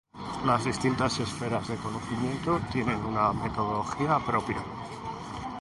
[0.47, 4.57] Las distintas esferas de conocimiento tienen una metodología propia.